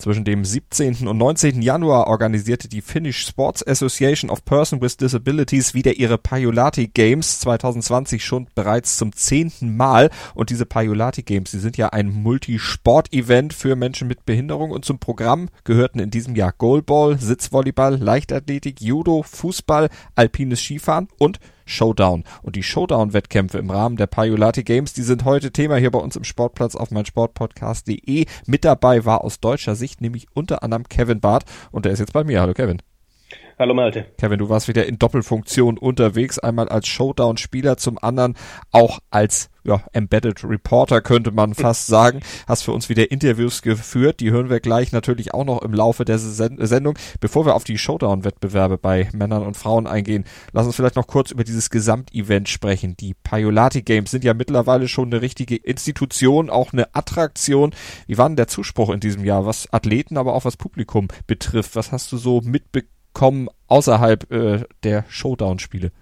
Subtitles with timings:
[0.00, 1.06] Zwischen dem 17.
[1.06, 1.60] und 19.
[1.60, 8.24] Januar organisierte die Finnish Sports Association of Persons with Disabilities wieder ihre Pajolati Games 2020
[8.24, 10.08] schon bereits zum zehnten Mal.
[10.34, 14.98] Und diese Pajolati Games, die sind ja ein Multisport-Event für Menschen mit Behinderung und zum
[14.98, 22.24] Programm gehörten in diesem Jahr Goalball, Sitzvolleyball, Leichtathletik, Judo, Fußball, alpines Skifahren und Showdown.
[22.42, 26.16] Und die Showdown-Wettkämpfe im Rahmen der Paiolati Games, die sind heute Thema hier bei uns
[26.16, 28.26] im Sportplatz auf meinsportpodcast.de.
[28.46, 32.12] Mit dabei war aus deutscher Sicht nämlich unter anderem Kevin Barth und der ist jetzt
[32.12, 32.40] bei mir.
[32.40, 32.82] Hallo Kevin.
[33.58, 34.06] Hallo Malte.
[34.16, 38.34] Kevin, du warst wieder in Doppelfunktion unterwegs, einmal als Showdown-Spieler, zum anderen
[38.70, 42.20] auch als ja, Embedded Reporter könnte man fast sagen.
[42.46, 46.04] Hast für uns wieder Interviews geführt, die hören wir gleich natürlich auch noch im Laufe
[46.04, 46.98] der Sendung.
[47.20, 51.30] Bevor wir auf die Showdown-Wettbewerbe bei Männern und Frauen eingehen, lass uns vielleicht noch kurz
[51.30, 52.96] über dieses Gesamtevent sprechen.
[52.98, 57.72] Die Paiolati Games sind ja mittlerweile schon eine richtige Institution, auch eine Attraktion.
[58.06, 61.76] Wie war denn der Zuspruch in diesem Jahr, was Athleten, aber auch was Publikum betrifft?
[61.76, 62.99] Was hast du so mitbekommen?
[63.12, 65.92] Kommen außerhalb äh, der Showdown-Spiele?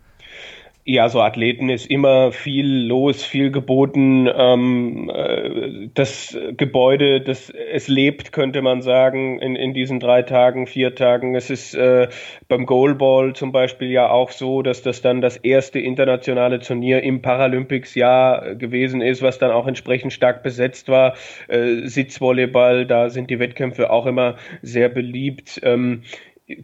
[0.90, 4.26] Ja, so Athleten ist immer viel los, viel geboten.
[4.34, 10.66] Ähm, äh, das Gebäude, das es lebt, könnte man sagen, in, in diesen drei Tagen,
[10.66, 11.34] vier Tagen.
[11.34, 12.08] Es ist äh,
[12.48, 17.20] beim Goalball zum Beispiel ja auch so, dass das dann das erste internationale Turnier im
[17.20, 21.16] Paralympics-Jahr gewesen ist, was dann auch entsprechend stark besetzt war.
[21.48, 25.60] Äh, Sitzvolleyball, da sind die Wettkämpfe auch immer sehr beliebt.
[25.62, 26.04] Ähm,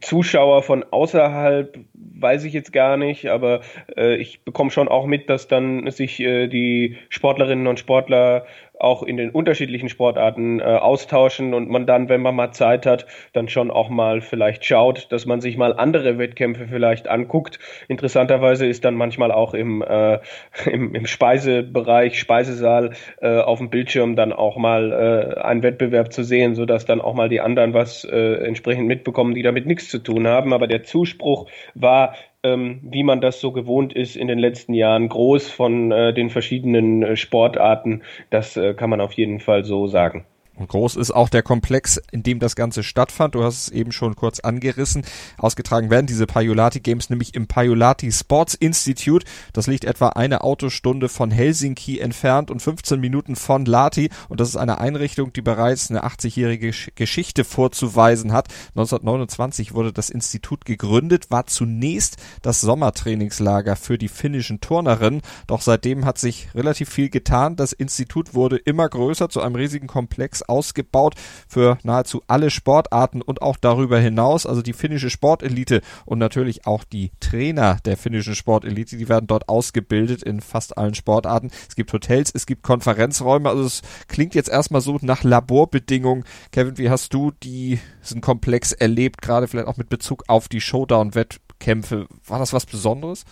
[0.01, 3.61] Zuschauer von außerhalb weiß ich jetzt gar nicht, aber
[3.97, 8.47] äh, ich bekomme schon auch mit, dass dann sich äh, die Sportlerinnen und Sportler
[8.79, 13.07] auch in den unterschiedlichen Sportarten äh, austauschen und man dann, wenn man mal Zeit hat,
[13.33, 17.59] dann schon auch mal vielleicht schaut, dass man sich mal andere Wettkämpfe vielleicht anguckt.
[17.89, 20.19] Interessanterweise ist dann manchmal auch im, äh,
[20.67, 26.25] im, im Speisebereich, Speisesaal äh, auf dem Bildschirm dann auch mal äh, ein Wettbewerb zu
[26.25, 29.99] sehen, sodass dann auch mal die anderen was äh, entsprechend mitbekommen, die damit nichts zu
[29.99, 30.53] tun haben.
[30.53, 35.09] Aber der Zuspruch war ähm, wie man das so gewohnt ist in den letzten Jahren,
[35.09, 38.03] groß von äh, den verschiedenen äh, Sportarten.
[38.31, 40.27] Das äh, kann man auf jeden Fall so sagen.
[40.57, 43.35] Und groß ist auch der Komplex, in dem das Ganze stattfand.
[43.35, 45.05] Du hast es eben schon kurz angerissen.
[45.37, 49.27] Ausgetragen werden diese Paiolati Games nämlich im Paiolati Sports Institute.
[49.53, 54.11] Das liegt etwa eine Autostunde von Helsinki entfernt und 15 Minuten von Lati.
[54.29, 58.47] Und das ist eine Einrichtung, die bereits eine 80-jährige Geschichte vorzuweisen hat.
[58.77, 65.23] 1929 wurde das Institut gegründet, war zunächst das Sommertrainingslager für die finnischen Turnerinnen.
[65.49, 67.57] Doch seitdem hat sich relativ viel getan.
[67.57, 71.15] Das Institut wurde immer größer zu einem riesigen Komplex ausgebaut
[71.49, 74.47] für nahezu alle Sportarten und auch darüber hinaus.
[74.47, 79.49] Also die finnische Sportelite und natürlich auch die Trainer der finnischen Sportelite, die werden dort
[79.49, 81.51] ausgebildet in fast allen Sportarten.
[81.69, 83.49] Es gibt Hotels, es gibt Konferenzräume.
[83.49, 86.25] Also es klingt jetzt erstmal so nach Laborbedingungen.
[86.53, 92.07] Kevin, wie hast du diesen Komplex erlebt, gerade vielleicht auch mit Bezug auf die Showdown-Wettkämpfe?
[92.27, 93.25] War das was Besonderes?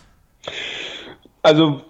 [1.44, 1.80] Also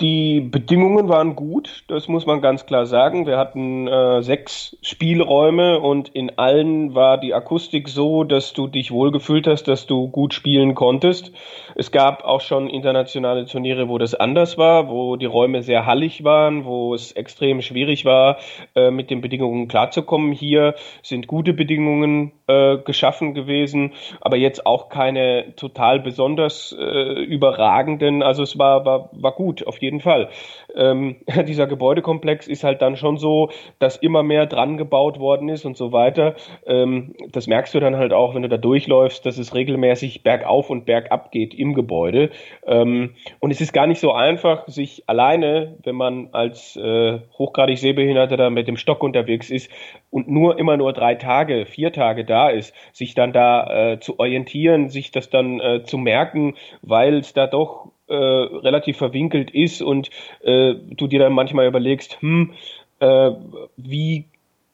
[0.00, 3.24] die Bedingungen waren gut, das muss man ganz klar sagen.
[3.24, 8.90] Wir hatten äh, sechs Spielräume und in allen war die Akustik so, dass du dich
[8.90, 11.30] wohlgefühlt hast, dass du gut spielen konntest.
[11.76, 16.24] Es gab auch schon internationale Turniere, wo das anders war, wo die Räume sehr hallig
[16.24, 18.38] waren, wo es extrem schwierig war,
[18.74, 20.32] äh, mit den Bedingungen klarzukommen.
[20.32, 28.24] Hier sind gute Bedingungen äh, geschaffen gewesen, aber jetzt auch keine total besonders äh, überragenden.
[28.24, 30.28] Also es war, war, war gut, auf jeden Fall.
[30.74, 35.64] Ähm, dieser Gebäudekomplex ist halt dann schon so, dass immer mehr dran gebaut worden ist
[35.64, 36.34] und so weiter.
[36.66, 40.70] Ähm, das merkst du dann halt auch, wenn du da durchläufst, dass es regelmäßig bergauf
[40.70, 42.30] und bergab geht im Gebäude.
[42.66, 47.78] Ähm, und es ist gar nicht so einfach, sich alleine, wenn man als äh, hochgradig
[47.78, 49.70] Sehbehinderter da mit dem Stock unterwegs ist
[50.10, 54.18] und nur immer nur drei Tage, vier Tage da ist, sich dann da äh, zu
[54.18, 59.82] orientieren, sich das dann äh, zu merken, weil es da doch äh, relativ verwinkelt ist
[59.82, 60.10] und
[60.42, 62.52] äh, du dir dann manchmal überlegst, hm,
[62.98, 63.30] äh,
[63.76, 64.26] wie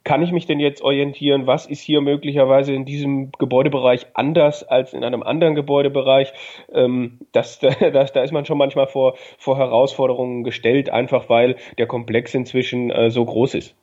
[0.07, 1.49] kann ich mich denn jetzt orientieren?
[1.49, 6.33] Was ist hier möglicherweise in diesem Gebäudebereich anders als in einem anderen Gebäudebereich?
[6.73, 7.59] Ähm, das,
[7.93, 12.91] das, da ist man schon manchmal vor, vor Herausforderungen gestellt, einfach weil der Komplex inzwischen
[12.91, 13.75] äh, so groß ist.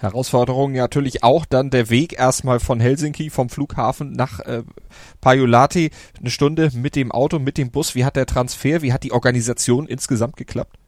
[0.00, 4.62] Herausforderung natürlich auch dann der Weg erstmal von Helsinki vom Flughafen nach äh,
[5.20, 5.90] Pajulati.
[6.18, 7.94] Eine Stunde mit dem Auto, mit dem Bus.
[7.94, 10.79] Wie hat der Transfer, wie hat die Organisation insgesamt geklappt?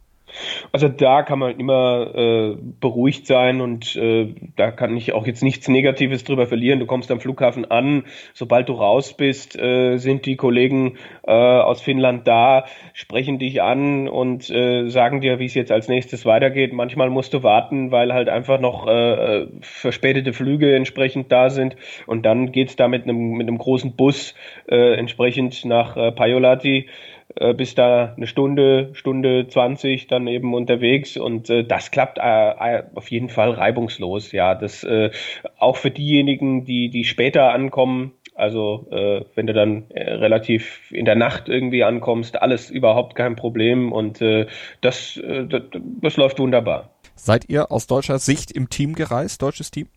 [0.72, 5.42] Also da kann man immer äh, beruhigt sein und äh, da kann ich auch jetzt
[5.42, 6.80] nichts Negatives drüber verlieren.
[6.80, 11.82] Du kommst am Flughafen an, sobald du raus bist, äh, sind die Kollegen äh, aus
[11.82, 12.64] Finnland da,
[12.94, 16.72] sprechen dich an und äh, sagen dir, wie es jetzt als nächstes weitergeht.
[16.72, 21.76] Manchmal musst du warten, weil halt einfach noch äh, verspätete Flüge entsprechend da sind
[22.06, 24.34] und dann geht's da mit einem mit einem großen Bus
[24.68, 26.88] äh, entsprechend nach äh, Pajolati
[27.36, 32.22] äh, bis da eine Stunde, Stunde 20 dann eben unterwegs und äh, das klappt äh,
[32.22, 34.32] äh, auf jeden Fall reibungslos.
[34.32, 35.10] Ja, das äh,
[35.58, 38.12] auch für diejenigen, die die später ankommen.
[38.34, 43.36] Also äh, wenn du dann äh, relativ in der Nacht irgendwie ankommst, alles überhaupt kein
[43.36, 44.46] Problem und äh,
[44.80, 45.62] das, äh, das,
[46.00, 46.90] das läuft wunderbar.
[47.14, 49.88] Seid ihr aus deutscher Sicht im Team gereist, deutsches Team?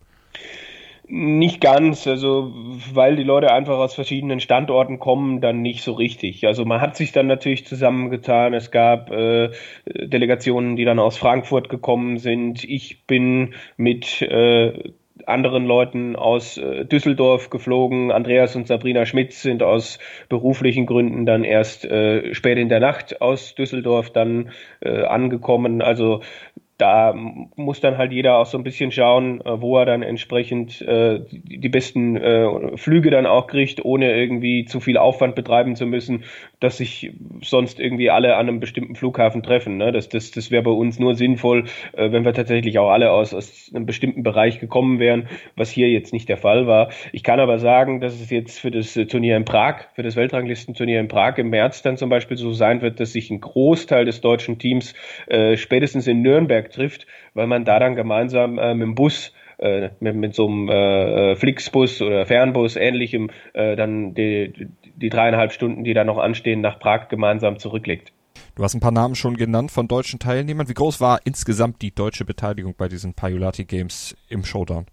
[1.08, 2.52] Nicht ganz, also
[2.92, 6.44] weil die Leute einfach aus verschiedenen Standorten kommen, dann nicht so richtig.
[6.48, 8.54] Also man hat sich dann natürlich zusammengetan.
[8.54, 9.50] Es gab äh,
[9.86, 12.64] Delegationen, die dann aus Frankfurt gekommen sind.
[12.64, 14.92] Ich bin mit äh,
[15.26, 18.10] anderen Leuten aus äh, Düsseldorf geflogen.
[18.10, 23.20] Andreas und Sabrina Schmitz sind aus beruflichen Gründen dann erst äh, spät in der Nacht
[23.20, 24.50] aus Düsseldorf dann
[24.80, 25.82] äh, angekommen.
[25.82, 26.22] Also
[26.78, 30.82] da muss dann halt jeder auch so ein bisschen schauen, äh, wo er dann entsprechend
[30.82, 35.86] äh, die, besten äh, Flüge dann auch kriegt, ohne irgendwie zu viel Aufwand betreiben zu
[35.86, 36.24] müssen,
[36.60, 37.12] dass sich
[37.42, 39.78] sonst irgendwie alle an einem bestimmten Flughafen treffen.
[39.78, 39.90] Ne?
[39.90, 43.32] Das, das, das wäre bei uns nur sinnvoll, äh, wenn wir tatsächlich auch alle aus,
[43.32, 46.90] aus einem bestimmten Bereich gekommen wären, was hier jetzt nicht der Fall war.
[47.12, 51.00] Ich kann aber sagen, dass es jetzt für das Turnier in Prag, für das Weltranglistenturnier
[51.00, 54.20] in Prag im März dann zum Beispiel so sein wird, dass sich ein Großteil des
[54.20, 54.94] deutschen Teams
[55.26, 59.32] äh, spätestens in Nürnberg Nürnberg trifft, weil man da dann gemeinsam äh, mit dem Bus
[59.58, 65.08] äh, mit, mit so einem äh, äh, Flixbus oder Fernbus ähnlichem äh, dann die, die
[65.08, 68.12] dreieinhalb Stunden, die da noch anstehen, nach Prag gemeinsam zurücklegt.
[68.54, 70.68] Du hast ein paar Namen schon genannt von deutschen Teilnehmern.
[70.68, 74.86] Wie groß war insgesamt die deutsche Beteiligung bei diesen Paiolati Games im Showdown?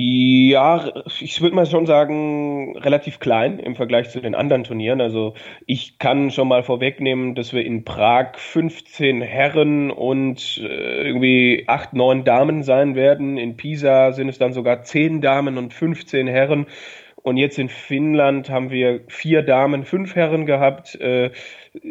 [0.00, 5.00] Ja, ich würde mal schon sagen, relativ klein im Vergleich zu den anderen Turnieren.
[5.00, 5.34] Also
[5.66, 11.94] ich kann schon mal vorwegnehmen, dass wir in Prag 15 Herren und äh, irgendwie 8,
[11.94, 13.38] 9 Damen sein werden.
[13.38, 16.66] In Pisa sind es dann sogar 10 Damen und 15 Herren.
[17.22, 20.94] Und jetzt in Finnland haben wir vier Damen, fünf Herren gehabt.
[21.00, 21.30] Äh,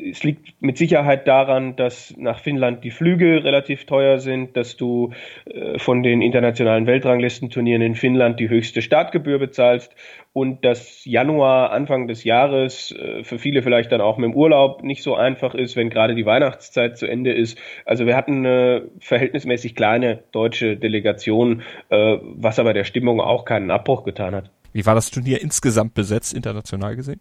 [0.09, 5.11] es liegt mit Sicherheit daran, dass nach Finnland die Flüge relativ teuer sind, dass du
[5.45, 9.93] äh, von den internationalen Weltranglistenturnieren in Finnland die höchste Startgebühr bezahlst
[10.33, 14.83] und dass Januar, Anfang des Jahres äh, für viele vielleicht dann auch mit dem Urlaub
[14.83, 17.59] nicht so einfach ist, wenn gerade die Weihnachtszeit zu Ende ist.
[17.85, 24.03] Also wir hatten eine verhältnismäßig kleine deutsche Delegation, was aber der Stimmung auch keinen Abbruch
[24.03, 24.51] getan hat.
[24.73, 27.19] Wie war das Turnier insgesamt besetzt, international gesehen?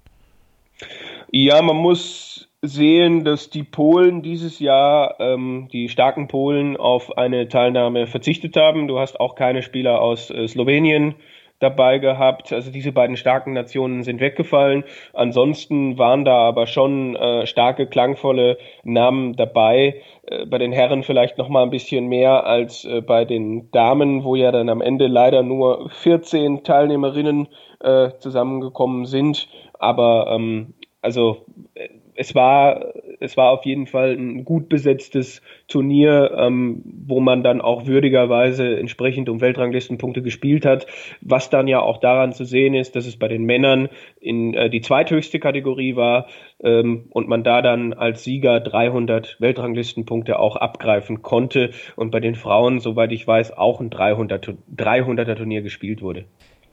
[1.30, 7.48] Ja, man muss sehen, dass die Polen dieses Jahr, ähm, die starken Polen, auf eine
[7.48, 8.88] Teilnahme verzichtet haben.
[8.88, 11.14] Du hast auch keine Spieler aus äh, Slowenien
[11.58, 12.52] dabei gehabt.
[12.52, 14.84] Also diese beiden starken Nationen sind weggefallen.
[15.12, 20.02] Ansonsten waren da aber schon äh, starke, klangvolle Namen dabei.
[20.26, 24.24] Äh, bei den Herren vielleicht noch mal ein bisschen mehr als äh, bei den Damen,
[24.24, 27.48] wo ja dann am Ende leider nur 14 Teilnehmerinnen
[27.80, 29.48] äh, zusammengekommen sind.
[29.78, 36.32] Aber ähm, also äh, es war, es war auf jeden Fall ein gut besetztes Turnier,
[36.36, 40.86] ähm, wo man dann auch würdigerweise entsprechend um Weltranglistenpunkte gespielt hat,
[41.20, 43.88] was dann ja auch daran zu sehen ist, dass es bei den Männern
[44.20, 46.26] in äh, die zweithöchste Kategorie war
[46.62, 52.34] ähm, und man da dann als Sieger 300 Weltranglistenpunkte auch abgreifen konnte und bei den
[52.34, 56.24] Frauen, soweit ich weiß, auch ein 300, 300er Turnier gespielt wurde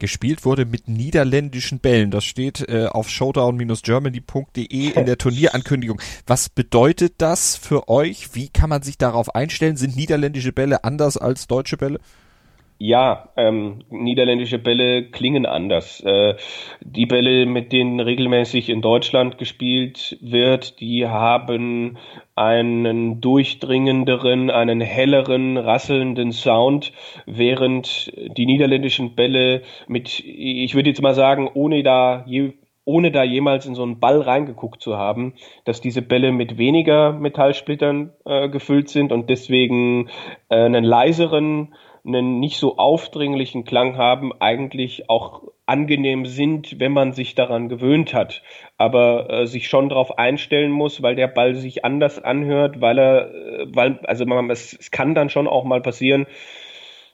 [0.04, 2.12] gespielt wurde mit niederländischen Bällen.
[2.12, 6.02] Das steht äh, auf showdown-germany.de in der Turnierankündigung.
[6.28, 8.36] Was bedeutet das für euch?
[8.36, 9.78] Wie kann man sich darauf einstellen?
[9.78, 12.02] Sind niederländische Bälle anders als deutsche Bälle?
[12.80, 16.02] Ja, ähm, niederländische Bälle klingen anders.
[16.02, 16.36] Äh,
[16.82, 21.98] die Bälle, mit denen regelmäßig in Deutschland gespielt wird, die haben
[22.36, 26.92] einen durchdringenderen, einen helleren, rasselnden Sound,
[27.26, 32.54] während die niederländischen Bälle mit, ich würde jetzt mal sagen, ohne da je
[32.86, 37.14] ohne da jemals in so einen Ball reingeguckt zu haben, dass diese Bälle mit weniger
[37.14, 40.10] Metallsplittern äh, gefüllt sind und deswegen
[40.50, 41.74] äh, einen leiseren
[42.06, 48.14] einen nicht so aufdringlichen Klang haben, eigentlich auch angenehm sind, wenn man sich daran gewöhnt
[48.14, 48.44] hat,
[48.78, 53.34] aber äh, sich schon darauf einstellen muss, weil der Ball sich anders anhört, weil er,
[53.34, 56.28] äh, weil, also man, es, es kann dann schon auch mal passieren,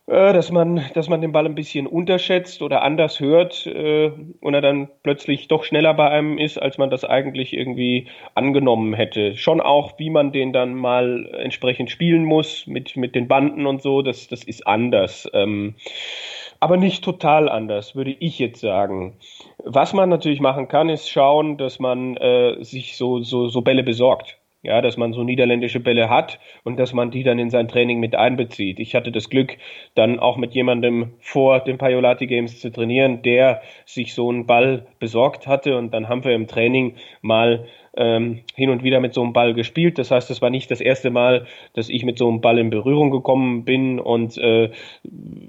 [0.09, 4.11] dass man, dass man den Ball ein bisschen unterschätzt oder anders hört äh,
[4.41, 8.95] und er dann plötzlich doch schneller bei einem ist, als man das eigentlich irgendwie angenommen
[8.95, 9.37] hätte.
[9.37, 13.83] Schon auch, wie man den dann mal entsprechend spielen muss mit, mit den Banden und
[13.83, 15.29] so, das, das ist anders.
[15.33, 15.75] Ähm,
[16.59, 19.15] aber nicht total anders, würde ich jetzt sagen.
[19.63, 23.83] Was man natürlich machen kann, ist schauen, dass man äh, sich so, so, so Bälle
[23.83, 24.38] besorgt.
[24.61, 28.01] Ja, dass man so niederländische Bälle hat und dass man die dann in sein Training
[28.01, 28.79] mit einbezieht.
[28.79, 29.57] Ich hatte das Glück,
[29.95, 34.87] dann auch mit jemandem vor den Paiolati Games zu trainieren, der sich so einen Ball
[34.99, 37.67] besorgt hatte und dann haben wir im Training mal
[37.99, 39.99] ähm, hin und wieder mit so einem Ball gespielt.
[39.99, 42.69] Das heißt, es war nicht das erste Mal, dass ich mit so einem Ball in
[42.69, 43.99] Berührung gekommen bin.
[43.99, 44.71] Und äh,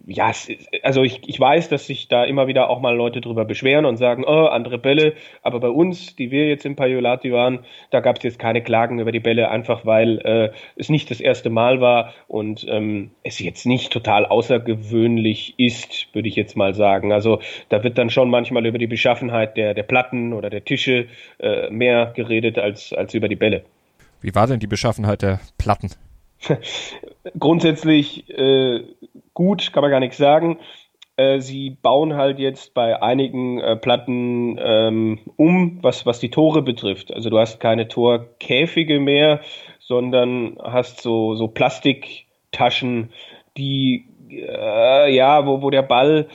[0.07, 0.33] ja,
[0.83, 3.97] also ich, ich weiß, dass sich da immer wieder auch mal Leute drüber beschweren und
[3.97, 5.15] sagen, oh, andere Bälle.
[5.43, 8.99] Aber bei uns, die wir jetzt im Paiolati waren, da gab es jetzt keine Klagen
[8.99, 13.39] über die Bälle, einfach weil äh, es nicht das erste Mal war und ähm, es
[13.39, 17.13] jetzt nicht total außergewöhnlich ist, würde ich jetzt mal sagen.
[17.13, 17.39] Also
[17.69, 21.07] da wird dann schon manchmal über die Beschaffenheit der, der Platten oder der Tische
[21.39, 23.65] äh, mehr geredet geredet als, als über die Bälle.
[24.21, 25.91] Wie war denn die Beschaffenheit der Platten?
[27.39, 28.85] Grundsätzlich äh,
[29.35, 30.59] gut, kann man gar nichts sagen.
[31.17, 36.63] Äh, sie bauen halt jetzt bei einigen äh, Platten ähm, um, was, was die Tore
[36.63, 37.13] betrifft.
[37.13, 39.41] Also du hast keine Torkäfige mehr,
[39.81, 43.11] sondern hast so, so Plastiktaschen,
[43.57, 46.29] die äh, ja, wo, wo der Ball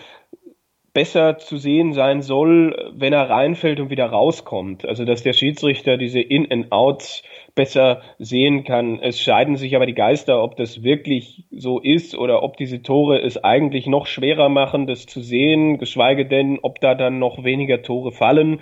[0.95, 4.85] besser zu sehen sein soll, wenn er reinfällt und wieder rauskommt.
[4.85, 7.21] Also dass der Schiedsrichter diese In-and-Outs
[7.53, 8.99] besser sehen kann.
[8.99, 13.21] Es scheiden sich aber die Geister, ob das wirklich so ist oder ob diese Tore
[13.21, 17.81] es eigentlich noch schwerer machen, das zu sehen, geschweige denn, ob da dann noch weniger
[17.81, 18.61] Tore fallen.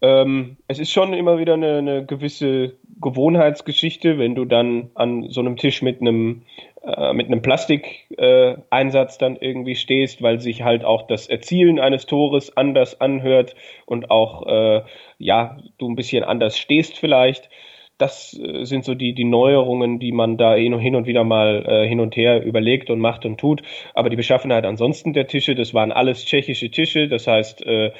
[0.00, 5.40] Ähm, es ist schon immer wieder eine, eine gewisse Gewohnheitsgeschichte, wenn du dann an so
[5.40, 6.42] einem Tisch mit einem
[6.82, 12.56] äh, mit einem Plastikeinsatz dann irgendwie stehst, weil sich halt auch das Erzielen eines Tores
[12.56, 13.54] anders anhört
[13.86, 14.82] und auch äh,
[15.18, 17.50] ja du ein bisschen anders stehst vielleicht
[18.00, 21.88] das äh, sind so die, die Neuerungen, die man da hin und wieder mal äh,
[21.88, 23.62] hin und her überlegt und macht und tut.
[23.94, 27.92] Aber die Beschaffenheit ansonsten der Tische, das waren alles tschechische Tische, das heißt äh,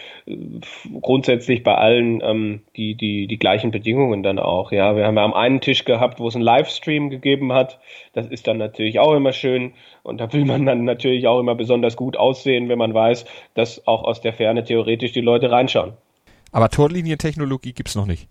[1.01, 4.73] grundsätzlich bei allen ähm, die, die, die gleichen Bedingungen dann auch.
[4.73, 7.79] Ja, wir haben ja am einen Tisch gehabt, wo es einen Livestream gegeben hat.
[8.15, 9.73] Das ist dann natürlich auch immer schön.
[10.03, 13.87] Und da will man dann natürlich auch immer besonders gut aussehen, wenn man weiß, dass
[13.87, 15.93] auch aus der Ferne theoretisch die Leute reinschauen.
[16.53, 18.29] Aber Torlinientechnologie gibt's noch nicht.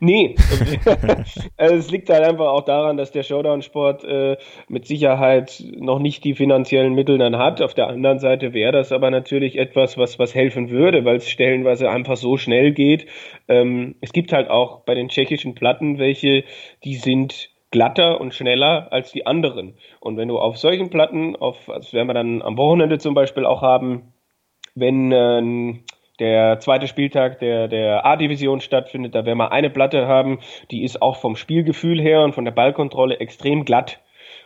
[0.00, 0.34] Nee,
[1.56, 4.36] also es liegt halt einfach auch daran, dass der Showdown-Sport äh,
[4.68, 7.60] mit Sicherheit noch nicht die finanziellen Mittel dann hat.
[7.60, 11.28] Auf der anderen Seite wäre das aber natürlich etwas, was, was helfen würde, weil es
[11.28, 13.06] stellenweise einfach so schnell geht.
[13.48, 16.44] Ähm, es gibt halt auch bei den tschechischen Platten welche,
[16.84, 19.74] die sind glatter und schneller als die anderen.
[20.00, 23.44] Und wenn du auf solchen Platten, auf, das werden wir dann am Wochenende zum Beispiel
[23.44, 24.12] auch haben,
[24.74, 25.78] wenn äh,
[26.18, 29.14] der zweite Spieltag der, der A-Division stattfindet.
[29.14, 32.52] Da werden wir eine Platte haben, die ist auch vom Spielgefühl her und von der
[32.52, 34.00] Ballkontrolle extrem glatt.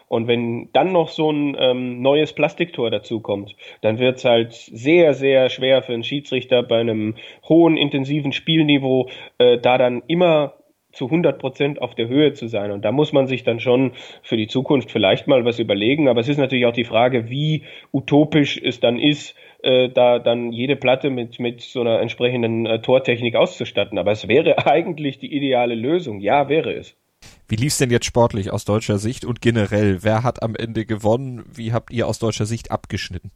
[0.09, 5.14] Und wenn dann noch so ein ähm, neues Plastiktor dazukommt, dann wird es halt sehr,
[5.14, 7.14] sehr schwer für einen Schiedsrichter bei einem
[7.49, 10.52] hohen, intensiven Spielniveau, äh, da dann immer
[10.93, 12.71] zu 100 Prozent auf der Höhe zu sein.
[12.71, 16.09] Und da muss man sich dann schon für die Zukunft vielleicht mal was überlegen.
[16.09, 17.62] Aber es ist natürlich auch die Frage, wie
[17.93, 22.81] utopisch es dann ist, äh, da dann jede Platte mit, mit so einer entsprechenden äh,
[22.81, 23.99] Tortechnik auszustatten.
[23.99, 26.21] Aber es wäre eigentlich die ideale Lösung.
[26.21, 26.97] Ja, wäre es.
[27.49, 30.02] Wie lief's denn jetzt sportlich aus deutscher Sicht und generell?
[30.02, 31.45] Wer hat am Ende gewonnen?
[31.52, 33.31] Wie habt ihr aus deutscher Sicht abgeschnitten?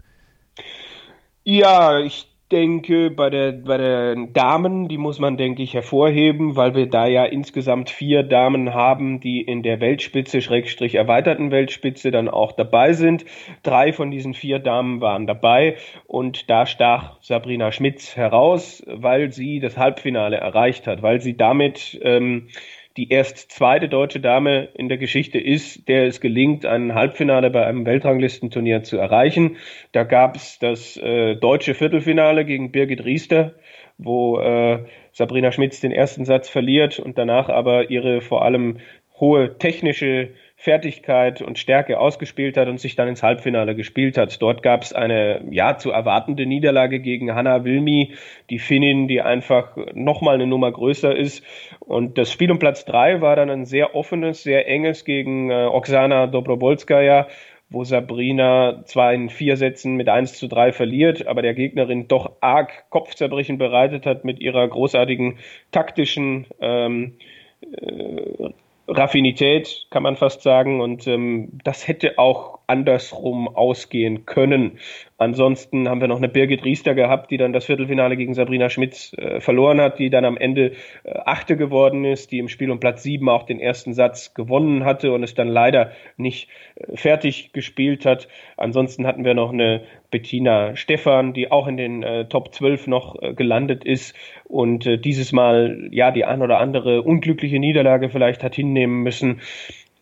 [1.44, 6.74] Ja, ich denke, bei der, bei den Damen, die muss man, denke ich, hervorheben, weil
[6.74, 12.28] wir da ja insgesamt vier Damen haben, die in der Weltspitze, Schrägstrich erweiterten Weltspitze dann
[12.28, 13.24] auch dabei sind.
[13.62, 15.76] Drei von diesen vier Damen waren dabei
[16.06, 21.98] und da stach Sabrina Schmitz heraus, weil sie das Halbfinale erreicht hat, weil sie damit
[22.02, 22.48] ähm,
[22.96, 27.66] die erst zweite deutsche Dame in der Geschichte ist, der es gelingt, ein Halbfinale bei
[27.66, 29.56] einem Weltranglistenturnier zu erreichen.
[29.92, 33.54] Da gab es das äh, deutsche Viertelfinale gegen Birgit Riester,
[33.98, 38.78] wo äh, Sabrina Schmitz den ersten Satz verliert und danach aber ihre vor allem
[39.18, 40.30] hohe technische
[40.66, 44.42] Fertigkeit und Stärke ausgespielt hat und sich dann ins Halbfinale gespielt hat.
[44.42, 48.14] Dort gab es eine ja zu erwartende Niederlage gegen Hanna Wilmi,
[48.50, 51.44] die Finnin, die einfach nochmal eine Nummer größer ist.
[51.78, 55.66] Und das Spiel um Platz drei war dann ein sehr offenes, sehr enges gegen äh,
[55.66, 57.28] Oksana Dobrobolskaya
[57.68, 62.36] wo Sabrina zwar in vier Sätzen mit 1 zu 3 verliert, aber der Gegnerin doch
[62.40, 65.38] arg Kopfzerbrechen bereitet hat mit ihrer großartigen
[65.72, 67.14] taktischen ähm,
[67.62, 68.50] äh,
[68.88, 70.80] Raffinität, kann man fast sagen.
[70.80, 74.78] Und ähm, das hätte auch andersrum ausgehen können.
[75.18, 79.12] Ansonsten haben wir noch eine Birgit Riester gehabt, die dann das Viertelfinale gegen Sabrina Schmitz
[79.14, 80.72] äh, verloren hat, die dann am Ende
[81.04, 84.84] äh, Achte geworden ist, die im Spiel um Platz sieben auch den ersten Satz gewonnen
[84.84, 88.28] hatte und es dann leider nicht äh, fertig gespielt hat.
[88.56, 89.82] Ansonsten hatten wir noch eine
[90.16, 94.96] Bettina Stephan, die auch in den äh, Top 12 noch äh, gelandet ist und äh,
[94.96, 99.42] dieses Mal ja die ein oder andere unglückliche Niederlage vielleicht hat hinnehmen müssen.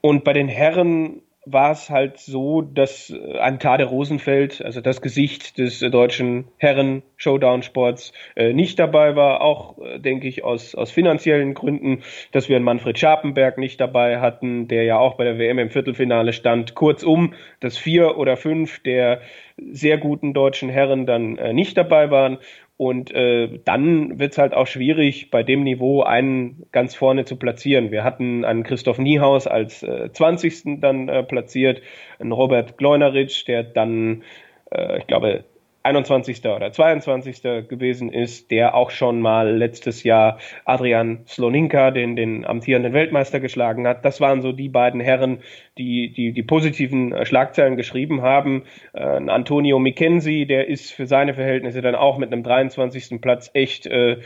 [0.03, 5.59] Und bei den Herren war es halt so, dass äh, Antade Rosenfeld, also das Gesicht
[5.59, 9.41] des äh, deutschen Herren-Showdown-Sports, äh, nicht dabei war.
[9.41, 14.69] Auch, denke ich, aus, aus finanziellen Gründen, dass wir einen Manfred Scharpenberg nicht dabei hatten,
[14.69, 16.75] der ja auch bei der WM im Viertelfinale stand.
[16.75, 19.21] Kurzum, dass vier oder fünf der
[19.57, 22.39] sehr guten deutschen Herren dann nicht dabei waren.
[22.77, 27.37] Und äh, dann wird es halt auch schwierig, bei dem Niveau einen ganz vorne zu
[27.37, 27.93] platzieren.
[27.93, 30.81] Wir hatten einen Christoph Niehaus als äh, 20.
[30.81, 31.83] dann äh, platziert,
[32.19, 34.25] einen Robert Gleuneritsch, der dann,
[34.73, 35.45] äh, ich glaube,
[35.85, 36.45] 21.
[36.47, 37.43] oder 22.
[37.69, 43.87] gewesen ist, der auch schon mal letztes Jahr Adrian Sloninka, den, den amtierenden Weltmeister, geschlagen
[43.87, 44.05] hat.
[44.05, 45.41] Das waren so die beiden Herren,
[45.77, 48.65] die die, die positiven Schlagzeilen geschrieben haben.
[48.95, 53.21] Äh, Antonio Mickensi, der ist für seine Verhältnisse dann auch mit einem 23.
[53.21, 54.21] Platz echt äh,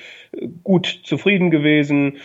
[0.62, 2.18] gut zufrieden gewesen.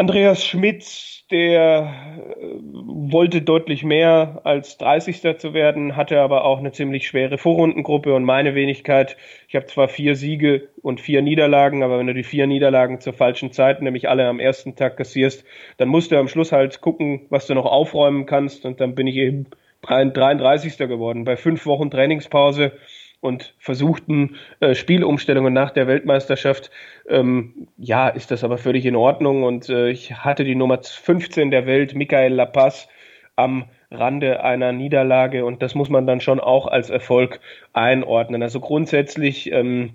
[0.00, 1.92] Andreas Schmitz, der
[2.40, 5.36] äh, wollte deutlich mehr als 30.
[5.36, 9.18] zu werden, hatte aber auch eine ziemlich schwere Vorrundengruppe und meine Wenigkeit.
[9.46, 13.12] Ich habe zwar vier Siege und vier Niederlagen, aber wenn du die vier Niederlagen zur
[13.12, 15.44] falschen Zeit, nämlich alle am ersten Tag kassierst,
[15.76, 19.06] dann musst du am Schluss halt gucken, was du noch aufräumen kannst und dann bin
[19.06, 19.48] ich eben
[19.82, 20.78] 33.
[20.78, 21.24] geworden.
[21.24, 22.72] Bei fünf Wochen Trainingspause
[23.20, 26.70] und versuchten äh, Spielumstellungen nach der Weltmeisterschaft.
[27.08, 29.42] Ähm, ja, ist das aber völlig in Ordnung.
[29.42, 32.88] Und äh, ich hatte die Nummer 15 der Welt, Michael Lapaz,
[33.36, 37.40] am Rande einer Niederlage und das muss man dann schon auch als Erfolg
[37.72, 38.42] einordnen.
[38.42, 39.94] Also grundsätzlich ähm,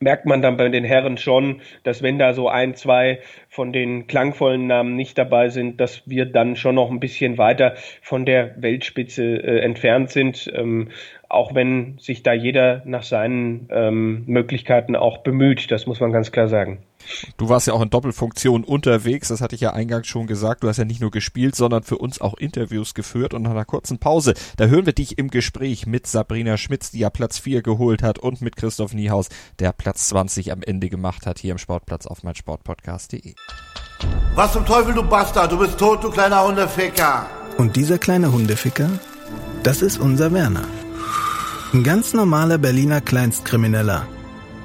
[0.00, 4.06] merkt man dann bei den Herren schon, dass wenn da so ein, zwei von den
[4.06, 8.54] klangvollen Namen nicht dabei sind, dass wir dann schon noch ein bisschen weiter von der
[8.60, 10.90] Weltspitze äh, entfernt sind, ähm,
[11.28, 16.30] auch wenn sich da jeder nach seinen ähm, Möglichkeiten auch bemüht, das muss man ganz
[16.32, 16.78] klar sagen.
[17.36, 20.62] Du warst ja auch in Doppelfunktion unterwegs, das hatte ich ja eingangs schon gesagt.
[20.62, 23.34] Du hast ja nicht nur gespielt, sondern für uns auch Interviews geführt.
[23.34, 27.00] Und nach einer kurzen Pause, da hören wir dich im Gespräch mit Sabrina Schmitz, die
[27.00, 31.26] ja Platz 4 geholt hat, und mit Christoph Niehaus, der Platz 20 am Ende gemacht
[31.26, 33.34] hat, hier im Sportplatz auf meinsportpodcast.de.
[34.34, 37.26] Was zum Teufel, du Bastard, du bist tot, du kleiner Hundeficker.
[37.56, 38.90] Und dieser kleine Hundeficker,
[39.62, 40.64] das ist unser Werner.
[41.72, 44.06] Ein ganz normaler Berliner Kleinstkrimineller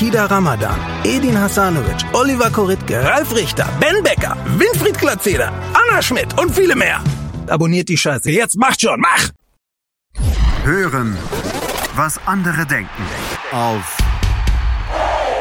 [0.00, 6.54] Kida Ramadan, Edin Hasanovic, Oliver Koritke, Ralf Richter, Ben Becker, Winfried Glatzeder, Anna Schmidt und
[6.54, 7.04] viele mehr.
[7.46, 8.30] Abonniert die Scheiße.
[8.30, 9.28] Jetzt macht schon, mach!
[10.64, 11.18] Hören,
[11.96, 13.02] was andere denken.
[13.52, 13.98] Auf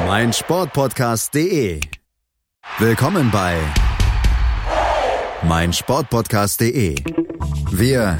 [0.06, 1.80] meinsportpodcast.de.
[2.80, 3.56] Willkommen bei
[5.44, 6.96] meinsportpodcast.de.
[7.72, 8.20] Wir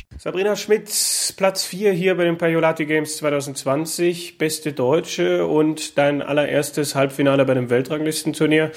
[0.23, 6.93] Sabrina Schmitz, Platz 4 hier bei den Pajolati Games 2020, beste Deutsche und dein allererstes
[6.93, 8.71] Halbfinale bei dem Weltranglistenturnier.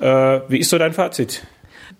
[0.00, 0.04] Äh,
[0.46, 1.42] wie ist so dein Fazit?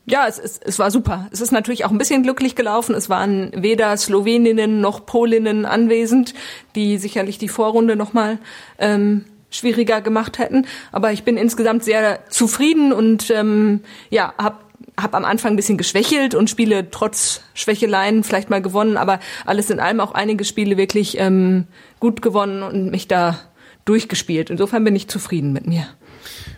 [0.06, 1.26] Ja, es, es, es war super.
[1.32, 2.94] Es ist natürlich auch ein bisschen glücklich gelaufen.
[2.94, 6.32] Es waren weder Sloweninnen noch Polinnen anwesend,
[6.76, 8.38] die sicherlich die Vorrunde nochmal
[8.78, 10.68] ähm, schwieriger gemacht hätten.
[10.92, 13.80] Aber ich bin insgesamt sehr zufrieden und ähm,
[14.10, 14.58] ja, habe
[15.00, 19.70] habe am Anfang ein bisschen geschwächelt und Spiele trotz Schwächeleien vielleicht mal gewonnen, aber alles
[19.70, 21.66] in allem auch einige Spiele wirklich ähm,
[22.00, 23.38] gut gewonnen und mich da
[23.84, 24.50] durchgespielt.
[24.50, 25.86] Insofern bin ich zufrieden mit mir.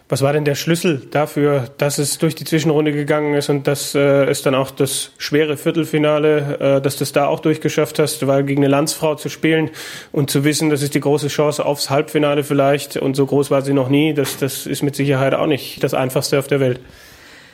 [0.09, 3.93] Was war denn der Schlüssel dafür, dass es durch die Zwischenrunde gegangen ist und dass
[3.97, 8.25] äh, es dann auch das schwere Viertelfinale, äh, dass du es da auch durchgeschafft hast,
[8.29, 9.71] weil gegen eine Landsfrau zu spielen
[10.13, 13.63] und zu wissen, das ist die große Chance aufs Halbfinale vielleicht und so groß war
[13.63, 16.79] sie noch nie, das, das ist mit Sicherheit auch nicht das Einfachste auf der Welt.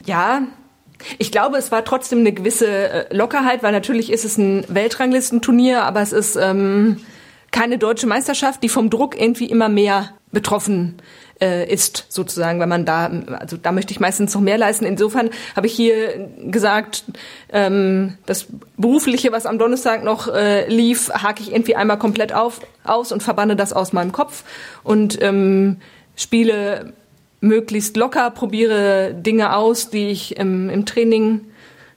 [0.04, 0.42] Ja,
[1.18, 5.82] ich glaube, es war trotzdem eine gewisse äh, Lockerheit, weil natürlich ist es ein Weltranglistenturnier,
[5.82, 7.00] aber es ist ähm,
[7.50, 10.96] keine deutsche Meisterschaft, die vom Druck irgendwie immer mehr betroffen
[11.40, 14.86] äh, ist, sozusagen, wenn man da, also da möchte ich meistens noch mehr leisten.
[14.86, 17.04] Insofern habe ich hier gesagt,
[17.52, 22.60] ähm, das Berufliche, was am Donnerstag noch äh, lief, hake ich irgendwie einmal komplett auf,
[22.84, 24.44] aus und verbanne das aus meinem Kopf
[24.82, 25.78] und ähm,
[26.16, 26.94] spiele
[27.42, 31.42] möglichst locker, probiere Dinge aus, die ich im, im Training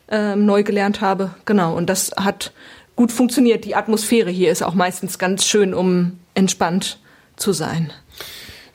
[0.09, 1.31] ähm, neu gelernt habe.
[1.45, 2.51] Genau, und das hat
[2.95, 3.63] gut funktioniert.
[3.63, 6.99] Die Atmosphäre hier ist auch meistens ganz schön, um entspannt
[7.37, 7.93] zu sein.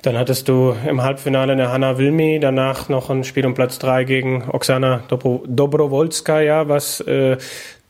[0.02, 4.04] Dann hattest du im Halbfinale eine Hanna Wilmi, danach noch ein Spiel um Platz drei
[4.04, 6.68] gegen Oksana Dobro Dobrowolska.
[6.68, 7.36] Was äh,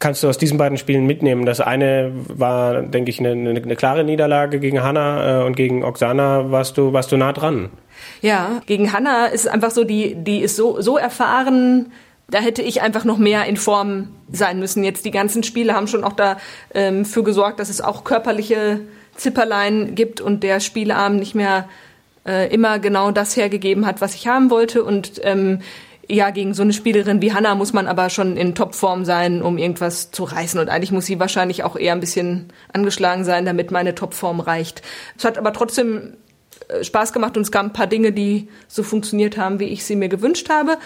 [0.00, 1.46] kannst du aus diesen beiden Spielen mitnehmen?
[1.46, 6.50] Das eine war, denke ich, eine, eine klare Niederlage gegen Hanna äh, und gegen Oksana
[6.50, 7.70] warst du, warst du nah dran.
[8.22, 11.92] Ja, gegen Hanna ist einfach so, die, die ist so, so erfahren,
[12.28, 14.84] da hätte ich einfach noch mehr in Form sein müssen.
[14.84, 16.40] Jetzt die ganzen Spiele haben schon auch dafür
[16.74, 18.80] ähm, gesorgt, dass es auch körperliche
[19.16, 21.68] Zipperlein gibt und der Spielarm nicht mehr
[22.26, 24.84] äh, immer genau das hergegeben hat, was ich haben wollte.
[24.84, 25.60] Und ähm,
[26.10, 29.58] ja, gegen so eine Spielerin wie Hanna muss man aber schon in Topform sein, um
[29.58, 30.58] irgendwas zu reißen.
[30.60, 34.82] Und eigentlich muss sie wahrscheinlich auch eher ein bisschen angeschlagen sein, damit meine Topform reicht.
[35.16, 36.16] Es hat aber trotzdem
[36.68, 39.84] äh, Spaß gemacht und es gab ein paar Dinge, die so funktioniert haben, wie ich
[39.84, 40.78] sie mir gewünscht habe.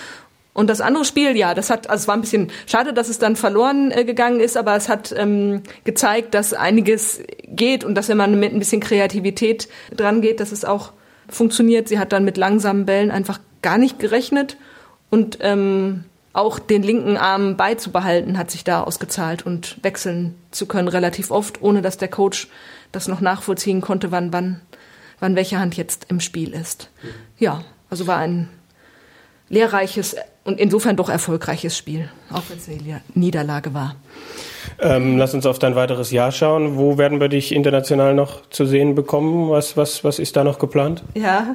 [0.52, 3.18] Und das andere Spiel, ja, das hat, also es war ein bisschen schade, dass es
[3.18, 8.08] dann verloren äh, gegangen ist, aber es hat ähm, gezeigt, dass einiges geht und dass
[8.08, 10.92] wenn man mit ein bisschen Kreativität dran geht, dass es auch
[11.28, 11.88] funktioniert.
[11.88, 14.58] Sie hat dann mit langsamen Bällen einfach gar nicht gerechnet
[15.10, 20.88] und ähm, auch den linken Arm beizubehalten hat sich da ausgezahlt und wechseln zu können
[20.88, 22.48] relativ oft, ohne dass der Coach
[22.90, 24.60] das noch nachvollziehen konnte, wann wann
[25.20, 26.90] wann welche Hand jetzt im Spiel ist.
[27.38, 28.48] Ja, also war ein
[29.48, 33.96] lehrreiches und insofern doch erfolgreiches Spiel, auch wenn es eine Niederlage war.
[34.80, 36.76] Ähm, lass uns auf dein weiteres Jahr schauen.
[36.76, 39.50] Wo werden wir dich international noch zu sehen bekommen?
[39.50, 41.02] Was, was, was ist da noch geplant?
[41.14, 41.54] Ja,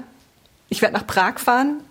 [0.69, 1.81] ich werde nach Prag fahren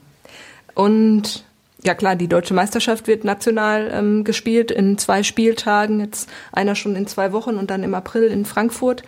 [0.74, 1.44] und
[1.84, 6.96] ja klar, die deutsche Meisterschaft wird national ähm, gespielt in zwei Spieltagen, jetzt einer schon
[6.96, 9.02] in zwei Wochen und dann im April in Frankfurt.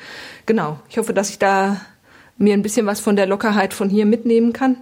[0.47, 1.81] Genau, ich hoffe, dass ich da
[2.39, 4.77] mir ein bisschen was von der Lockerheit von hier mitnehmen kann.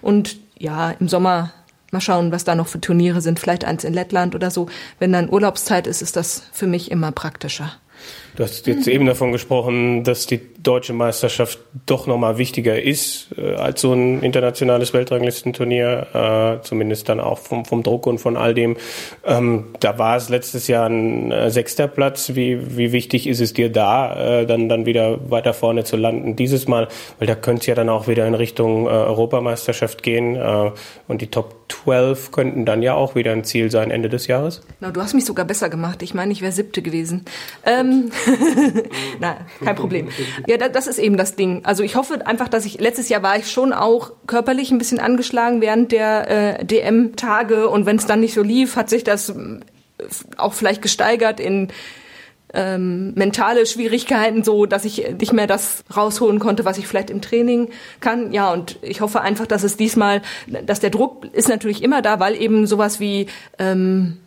[0.00, 1.52] Und ja, im Sommer
[1.94, 3.38] Mal schauen, was da noch für Turniere sind.
[3.38, 4.66] Vielleicht eins in Lettland oder so.
[4.98, 7.72] Wenn dann Urlaubszeit ist, ist das für mich immer praktischer.
[8.36, 13.54] Du hast jetzt eben davon gesprochen, dass die deutsche Meisterschaft doch nochmal wichtiger ist äh,
[13.54, 18.52] als so ein internationales Weltranglistenturnier, äh, zumindest dann auch vom, vom Druck und von all
[18.54, 18.76] dem.
[19.24, 22.34] Ähm, da war es letztes Jahr ein äh, sechster Platz.
[22.34, 26.34] Wie, wie wichtig ist es dir da, äh, dann, dann wieder weiter vorne zu landen
[26.34, 26.88] dieses Mal?
[27.18, 30.72] Weil da könnte es ja dann auch wieder in Richtung äh, Europameisterschaft gehen äh,
[31.06, 34.62] und die Top 12 könnten dann ja auch wieder ein Ziel sein Ende des Jahres.
[34.80, 36.02] Na, du hast mich sogar besser gemacht.
[36.02, 37.24] Ich meine, ich wäre siebte gewesen.
[37.64, 38.10] Ähm,
[39.20, 40.08] Na, kein Problem.
[40.46, 41.64] Ja, das ist eben das Ding.
[41.64, 45.00] Also ich hoffe einfach, dass ich letztes Jahr war ich schon auch körperlich ein bisschen
[45.00, 49.30] angeschlagen während der äh, DM-Tage und wenn es dann nicht so lief, hat sich das
[49.30, 49.60] äh,
[50.36, 51.68] auch vielleicht gesteigert in
[52.54, 57.20] ähm, mentale Schwierigkeiten, so dass ich nicht mehr das rausholen konnte, was ich vielleicht im
[57.20, 57.68] Training
[58.00, 58.32] kann.
[58.32, 60.22] Ja, und ich hoffe einfach, dass es diesmal,
[60.64, 63.26] dass der Druck ist natürlich immer da, weil eben sowas wie
[63.58, 64.18] ähm,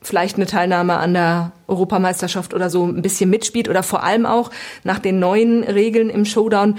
[0.00, 4.50] vielleicht eine Teilnahme an der Europameisterschaft oder so ein bisschen mitspielt oder vor allem auch
[4.84, 6.78] nach den neuen Regeln im Showdown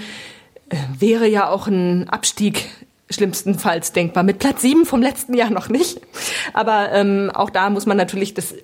[0.70, 2.68] äh, wäre ja auch ein Abstieg
[3.10, 4.22] schlimmstenfalls denkbar.
[4.22, 6.00] Mit Platz sieben vom letzten Jahr noch nicht.
[6.52, 8.54] Aber ähm, auch da muss man natürlich das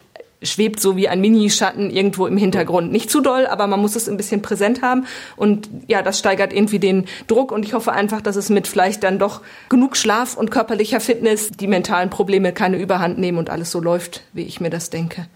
[0.46, 2.92] schwebt so wie ein Minischatten irgendwo im Hintergrund.
[2.92, 5.06] Nicht zu doll, aber man muss es ein bisschen präsent haben.
[5.36, 7.52] Und ja, das steigert irgendwie den Druck.
[7.52, 11.50] Und ich hoffe einfach, dass es mit vielleicht dann doch genug Schlaf und körperlicher Fitness
[11.50, 15.26] die mentalen Probleme keine Überhand nehmen und alles so läuft, wie ich mir das denke.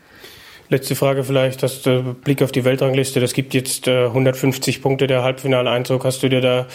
[0.73, 3.19] Letzte Frage vielleicht, hast du Blick auf die Weltrangliste.
[3.19, 6.05] Das gibt jetzt äh, 150 Punkte der Halbfinaleinzug.
[6.05, 6.69] Hast du dir da,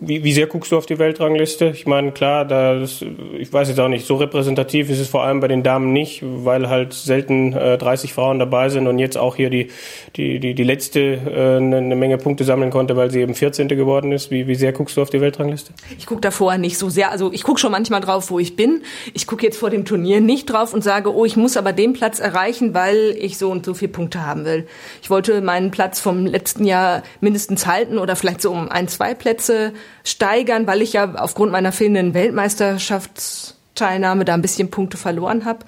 [0.00, 1.66] wie, sehr guckst du auf die Weltrangliste?
[1.66, 3.04] Ich meine, klar, da das,
[3.38, 6.22] ich weiß jetzt auch nicht, so repräsentativ ist es vor allem bei den Damen nicht,
[6.24, 9.68] weil halt selten äh, 30 Frauen dabei sind und jetzt auch hier die,
[10.16, 13.68] die, die, die letzte äh, eine, eine Menge Punkte sammeln konnte, weil sie eben 14.
[13.68, 14.30] geworden ist.
[14.30, 15.74] Wie, wie sehr guckst du auf die Weltrangliste?
[15.98, 17.10] Ich gucke davor nicht so sehr.
[17.10, 18.80] Also ich gucke schon manchmal drauf, wo ich bin.
[19.12, 21.92] Ich gucke jetzt vor dem Turnier nicht drauf und sage, oh, ich muss aber den
[21.92, 24.68] Platz erreichen, weil weil ich so und so viele Punkte haben will.
[25.02, 29.14] Ich wollte meinen Platz vom letzten Jahr mindestens halten oder vielleicht so um ein, zwei
[29.14, 29.72] Plätze
[30.04, 35.66] steigern, weil ich ja aufgrund meiner fehlenden Weltmeisterschaftsteilnahme da ein bisschen Punkte verloren habe.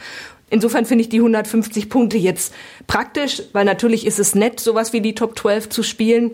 [0.50, 2.52] Insofern finde ich die 150 Punkte jetzt
[2.86, 6.32] praktisch, weil natürlich ist es nett, sowas wie die Top 12 zu spielen.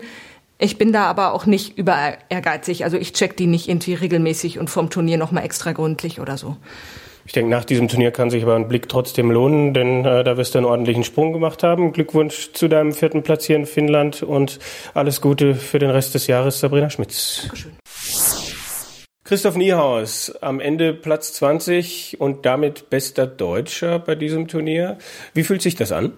[0.57, 2.83] Ich bin da aber auch nicht über ehrgeizig.
[2.83, 6.57] Also ich check die nicht irgendwie regelmäßig und vom Turnier nochmal extra gründlich oder so.
[7.29, 10.35] Ich denke, nach diesem Turnier kann sich aber ein Blick trotzdem lohnen, denn äh, da
[10.35, 11.93] wirst du einen ordentlichen Sprung gemacht haben.
[11.93, 14.57] Glückwunsch zu deinem vierten Platz hier in Finnland und
[14.95, 17.41] alles Gute für den Rest des Jahres, Sabrina Schmitz.
[17.43, 17.73] Dankeschön.
[19.23, 24.97] Christoph Niehaus, am Ende Platz 20 und damit bester Deutscher bei diesem Turnier.
[25.35, 26.13] Wie fühlt sich das an?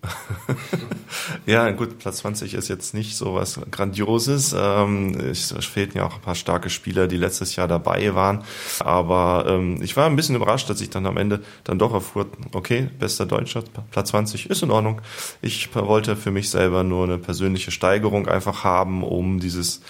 [1.46, 4.54] ja, gut, Platz 20 ist jetzt nicht so was Grandioses.
[4.56, 8.44] Ähm, es fehlten ja auch ein paar starke Spieler, die letztes Jahr dabei waren.
[8.80, 12.26] Aber ähm, ich war ein bisschen überrascht, dass ich dann am Ende dann doch erfuhr,
[12.52, 15.00] okay, bester Deutscher, Platz 20 ist in Ordnung.
[15.42, 19.80] Ich wollte für mich selber nur eine persönliche Steigerung einfach haben, um dieses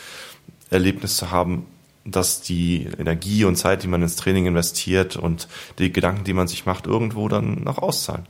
[0.70, 1.66] Erlebnis zu haben,
[2.04, 6.48] dass die Energie und Zeit, die man ins Training investiert und die Gedanken, die man
[6.48, 8.26] sich macht, irgendwo dann noch auszahlen.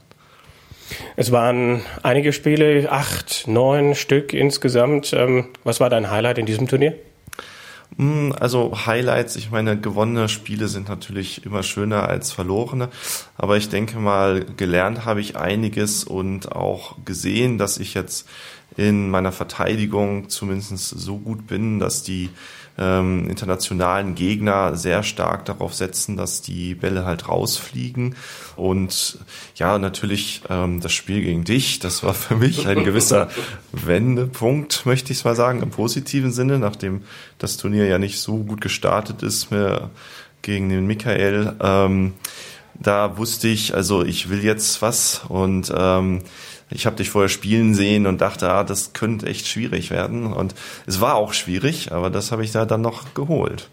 [1.15, 5.13] Es waren einige Spiele, acht, neun Stück insgesamt.
[5.13, 6.95] Ähm, was war dein Highlight in diesem Turnier?
[7.97, 12.89] Hm, also Highlights, ich meine, gewonnene Spiele sind natürlich immer schöner als verlorene,
[13.37, 18.27] aber ich denke mal, gelernt habe ich einiges und auch gesehen, dass ich jetzt
[18.77, 22.29] in meiner Verteidigung zumindest so gut bin, dass die
[22.81, 28.15] ähm, internationalen Gegner sehr stark darauf setzen, dass die Bälle halt rausfliegen.
[28.55, 29.19] Und
[29.55, 33.29] ja, natürlich ähm, das Spiel gegen dich, das war für mich ein gewisser
[33.71, 37.03] Wendepunkt, möchte ich mal sagen, im positiven Sinne, nachdem
[37.37, 39.91] das Turnier ja nicht so gut gestartet ist mehr
[40.41, 41.53] gegen den Michael.
[41.61, 42.13] Ähm,
[42.73, 46.23] da wusste ich, also ich will jetzt was und ähm,
[46.71, 50.33] ich habe dich vorher spielen sehen und dachte, ah, das könnte echt schwierig werden.
[50.33, 50.55] Und
[50.87, 53.69] es war auch schwierig, aber das habe ich da dann noch geholt.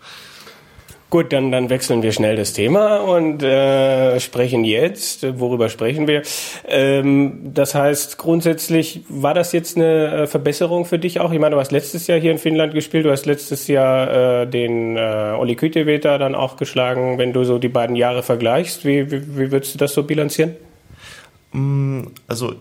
[1.10, 5.40] Gut, dann, dann wechseln wir schnell das Thema und äh, sprechen jetzt.
[5.40, 6.20] Worüber sprechen wir?
[6.66, 11.32] Ähm, das heißt, grundsätzlich war das jetzt eine äh, Verbesserung für dich auch?
[11.32, 14.46] Ich meine, du hast letztes Jahr hier in Finnland gespielt, du hast letztes Jahr äh,
[14.46, 17.16] den äh, Oli Kyteveta dann auch geschlagen.
[17.16, 20.56] Wenn du so die beiden Jahre vergleichst, wie, wie, wie würdest du das so bilanzieren?
[21.52, 22.54] Mm, also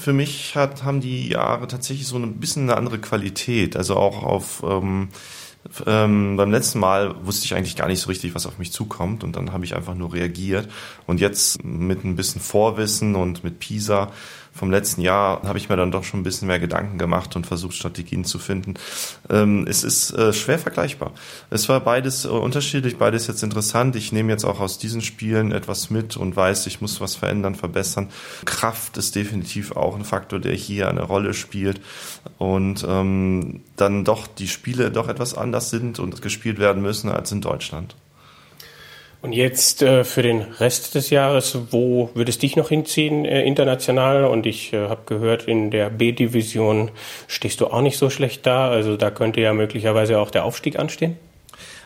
[0.00, 3.76] für mich hat, haben die Jahre tatsächlich so ein bisschen eine andere Qualität.
[3.76, 5.08] Also auch auf ähm,
[5.86, 9.22] ähm, beim letzten Mal wusste ich eigentlich gar nicht so richtig, was auf mich zukommt
[9.22, 10.68] und dann habe ich einfach nur reagiert.
[11.06, 14.10] Und jetzt mit ein bisschen Vorwissen und mit Pisa
[14.60, 17.46] vom letzten Jahr habe ich mir dann doch schon ein bisschen mehr Gedanken gemacht und
[17.46, 18.74] versucht, Strategien zu finden.
[19.30, 21.12] Ähm, es ist äh, schwer vergleichbar.
[21.48, 23.96] Es war beides äh, unterschiedlich, beides jetzt interessant.
[23.96, 27.54] Ich nehme jetzt auch aus diesen Spielen etwas mit und weiß, ich muss was verändern,
[27.54, 28.10] verbessern.
[28.44, 31.80] Kraft ist definitiv auch ein Faktor, der hier eine Rolle spielt.
[32.36, 37.32] Und ähm, dann doch die Spiele doch etwas anders sind und gespielt werden müssen als
[37.32, 37.96] in Deutschland.
[39.22, 43.44] Und jetzt äh, für den Rest des Jahres, wo würde es dich noch hinziehen äh,
[43.44, 44.24] international?
[44.24, 46.90] Und ich äh, habe gehört, in der B-Division
[47.26, 48.70] stehst du auch nicht so schlecht da.
[48.70, 51.18] Also da könnte ja möglicherweise auch der Aufstieg anstehen.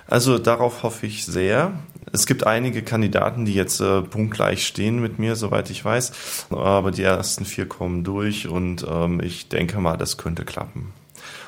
[0.07, 1.73] Also darauf hoffe ich sehr.
[2.13, 6.47] Es gibt einige Kandidaten, die jetzt äh, punktgleich stehen mit mir, soweit ich weiß.
[6.51, 10.93] Aber die ersten vier kommen durch und ähm, ich denke mal, das könnte klappen.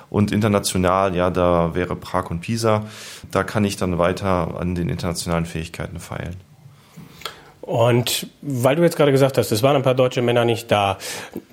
[0.08, 2.84] Und international, ja, da wäre Prag und Pisa.
[3.30, 6.36] Da kann ich dann weiter an den internationalen Fähigkeiten feilen.
[7.66, 10.98] Und weil du jetzt gerade gesagt hast, es waren ein paar deutsche Männer nicht da.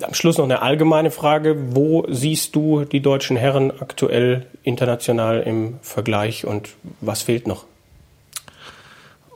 [0.04, 1.56] Am Schluss noch eine allgemeine Frage.
[1.76, 6.70] Wo siehst du die deutschen Herren aktuell international im Vergleich und
[7.02, 7.66] was fehlt noch?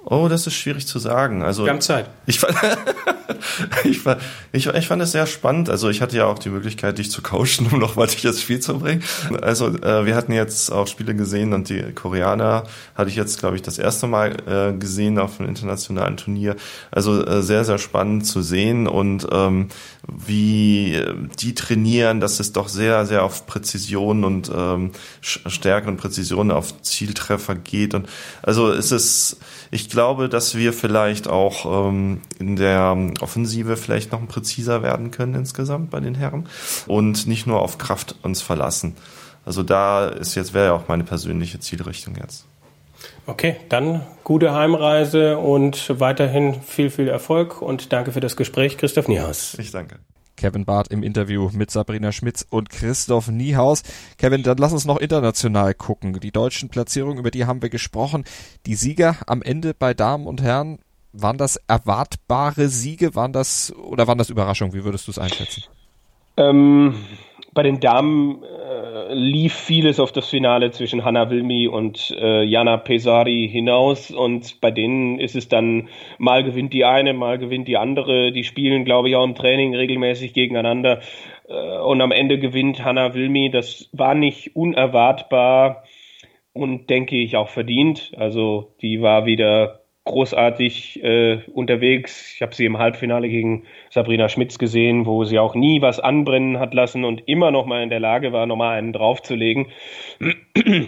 [0.10, 1.44] Oh, das ist schwierig zu sagen.
[1.44, 2.10] Also Wir haben Zeit.
[2.28, 2.56] Ich fand,
[3.84, 4.22] ich, fand,
[4.54, 5.70] ich, ich fand es sehr spannend.
[5.70, 8.42] Also ich hatte ja auch die Möglichkeit, dich zu coachen, um noch mal dich das
[8.42, 9.04] Spiel zu bringen.
[9.42, 12.64] Also äh, wir hatten jetzt auch Spiele gesehen und die Koreaner
[12.96, 16.56] hatte ich jetzt, glaube ich, das erste Mal äh, gesehen auf einem internationalen Turnier.
[16.90, 19.68] Also äh, sehr, sehr spannend zu sehen und ähm,
[20.08, 21.04] wie
[21.38, 26.82] die trainieren, dass es doch sehr, sehr auf Präzision und ähm, Stärke und Präzision auf
[26.82, 27.94] Zieltreffer geht.
[27.94, 28.08] Und
[28.42, 29.38] also es ist
[29.72, 35.36] ich glaube, dass wir vielleicht auch ähm, in der Offensive vielleicht noch präziser werden können
[35.36, 36.48] insgesamt bei den Herren
[36.88, 38.96] und nicht nur auf Kraft uns verlassen.
[39.46, 42.46] Also da ist jetzt wäre ja auch meine persönliche Zielrichtung jetzt.
[43.26, 49.08] Okay, dann gute Heimreise und weiterhin viel, viel Erfolg und danke für das Gespräch, Christoph
[49.08, 49.56] Niehaus.
[49.60, 50.00] Ich danke.
[50.38, 53.84] Kevin Barth im Interview mit Sabrina Schmitz und Christoph Niehaus.
[54.18, 56.20] Kevin, dann lass uns noch international gucken.
[56.22, 58.24] Die deutschen Platzierungen, über die haben wir gesprochen.
[58.66, 60.80] Die Sieger am Ende bei Damen und Herren,
[61.12, 63.16] waren das erwartbare Siege?
[63.16, 64.74] Waren das oder waren das Überraschungen?
[64.74, 65.64] Wie würdest du es einschätzen?
[66.38, 66.96] Ähm,
[67.58, 72.78] bei den Damen äh, lief vieles auf das Finale zwischen Hanna Wilmi und äh, Jana
[72.78, 75.90] Pesari hinaus und bei denen ist es dann
[76.20, 78.32] mal gewinnt die eine, mal gewinnt die andere.
[78.32, 81.02] Die spielen, glaube ich, auch im Training regelmäßig gegeneinander
[81.50, 83.50] äh, und am Ende gewinnt Hanna Wilmi.
[83.50, 85.84] Das war nicht unerwartbar
[86.54, 88.12] und denke ich auch verdient.
[88.18, 92.34] Also die war wieder großartig äh, unterwegs.
[92.36, 96.60] Ich habe sie im Halbfinale gegen Sabrina Schmitz gesehen, wo sie auch nie was anbrennen
[96.60, 99.68] hat lassen und immer noch mal in der Lage war, nochmal einen draufzulegen.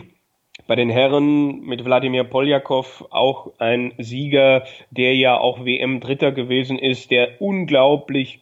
[0.67, 7.11] Bei den Herren mit Wladimir Poljakov auch ein Sieger, der ja auch WM-Dritter gewesen ist,
[7.11, 8.39] der unglaublich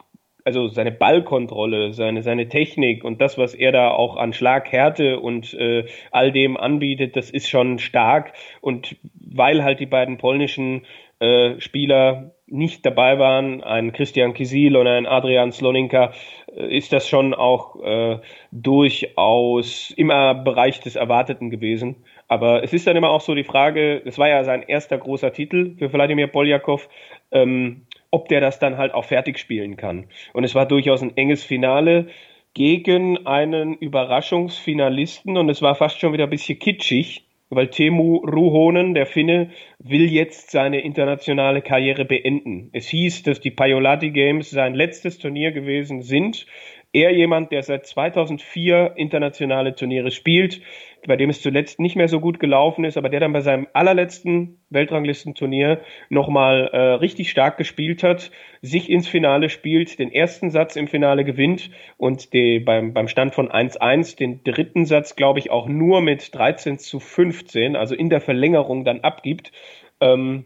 [0.48, 5.54] also seine Ballkontrolle, seine, seine Technik und das, was er da auch an Schlaghärte und
[5.54, 8.32] äh, all dem anbietet, das ist schon stark.
[8.62, 8.96] Und
[9.34, 10.86] weil halt die beiden polnischen
[11.20, 16.14] äh, Spieler nicht dabei waren, ein Christian Kisil und ein Adrian Sloninka,
[16.56, 18.20] äh, ist das schon auch äh,
[18.52, 21.98] durchaus immer Bereich des Erwarteten gewesen.
[22.28, 25.34] Aber es ist dann immer auch so die Frage, es war ja sein erster großer
[25.34, 26.90] Titel für Wladimir Poljakov,
[27.32, 30.08] ähm, ob der das dann halt auch fertig spielen kann.
[30.34, 32.08] Und es war durchaus ein enges Finale
[32.54, 38.94] gegen einen Überraschungsfinalisten und es war fast schon wieder ein bisschen kitschig, weil Temu Ruhonen,
[38.94, 42.70] der Finne, will jetzt seine internationale Karriere beenden.
[42.74, 46.46] Es hieß, dass die Pajolati Games sein letztes Turnier gewesen sind.
[46.94, 50.62] Er jemand, der seit 2004 internationale Turniere spielt,
[51.06, 53.68] bei dem es zuletzt nicht mehr so gut gelaufen ist, aber der dann bei seinem
[53.74, 60.76] allerletzten Weltranglistenturnier nochmal äh, richtig stark gespielt hat, sich ins Finale spielt, den ersten Satz
[60.76, 65.52] im Finale gewinnt und die, beim, beim Stand von 1-1 den dritten Satz, glaube ich,
[65.52, 69.52] auch nur mit 13 zu 15, also in der Verlängerung dann abgibt.
[70.00, 70.46] Ähm,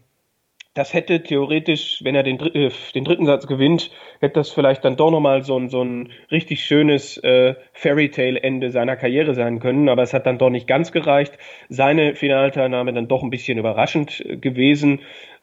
[0.74, 4.96] das hätte theoretisch, wenn er den, äh, den dritten Satz gewinnt, hätte das vielleicht dann
[4.96, 9.58] doch nochmal so ein, so ein richtig schönes äh, Fairy Tale Ende seiner Karriere sein
[9.60, 11.36] können, aber es hat dann doch nicht ganz gereicht.
[11.68, 15.00] Seine Finalteilnahme dann doch ein bisschen überraschend äh, gewesen.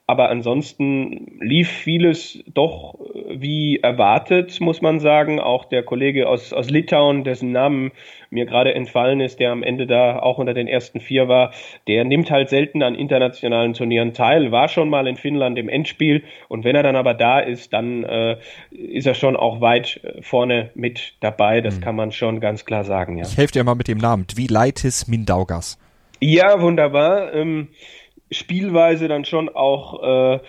[0.09, 5.39] Aber ansonsten lief vieles doch äh, wie erwartet, muss man sagen.
[5.39, 7.91] Auch der Kollege aus, aus Litauen, dessen Namen
[8.31, 11.51] mir gerade entfallen ist, der am Ende da auch unter den ersten vier war,
[11.87, 16.23] der nimmt halt selten an internationalen Turnieren teil, war schon mal in Finnland im Endspiel
[16.47, 18.37] und wenn er dann aber da ist, dann äh,
[18.71, 21.61] ist er schon auch weit äh, vorne mit dabei.
[21.61, 21.81] Das mhm.
[21.81, 23.19] kann man schon ganz klar sagen.
[23.19, 23.25] Ja.
[23.27, 24.25] Ich helfe dir mal mit dem Namen.
[24.25, 25.77] Dvilaitis Mindaugas.
[26.19, 27.33] Ja, wunderbar.
[27.33, 27.69] Ähm,
[28.31, 30.39] Spielweise dann schon auch äh,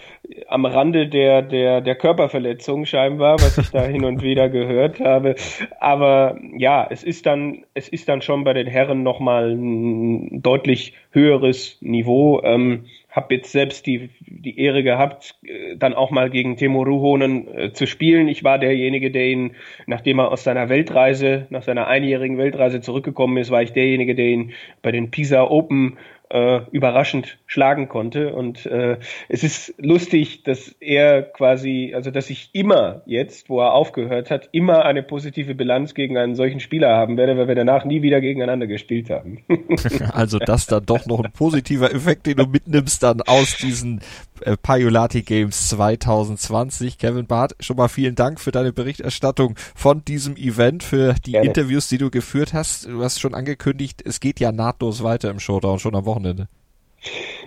[0.49, 5.35] am Rande der, der, der Körperverletzung scheinbar, was ich da hin und wieder gehört habe.
[5.81, 10.95] Aber ja, es ist dann, es ist dann schon bei den Herren nochmal ein deutlich
[11.11, 12.43] höheres Niveau.
[12.45, 17.49] Ähm, hab jetzt selbst die, die Ehre gehabt, äh, dann auch mal gegen Timo Ruhonen
[17.49, 18.29] äh, zu spielen.
[18.29, 23.37] Ich war derjenige, der ihn, nachdem er aus seiner Weltreise, nach seiner einjährigen Weltreise zurückgekommen
[23.39, 25.99] ist, war ich derjenige, der ihn bei den Pisa Open
[26.31, 28.33] äh, überraschend schlagen konnte.
[28.33, 33.73] Und äh, es ist lustig, dass er quasi, also dass ich immer jetzt, wo er
[33.73, 37.85] aufgehört hat, immer eine positive Bilanz gegen einen solchen Spieler haben werde, weil wir danach
[37.85, 39.45] nie wieder gegeneinander gespielt haben.
[40.13, 44.01] also das dann doch noch ein positiver Effekt, den du mitnimmst dann aus diesen
[44.43, 46.99] äh, Paiolati Games 2020.
[46.99, 51.49] Kevin Barth, schon mal vielen Dank für deine Berichterstattung von diesem Event, für die Gerne.
[51.49, 52.87] Interviews, die du geführt hast.
[52.87, 56.20] Du hast schon angekündigt, es geht ja nahtlos weiter im Showdown, schon am Wochenende.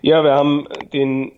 [0.02, 1.32] Ja, wir haben den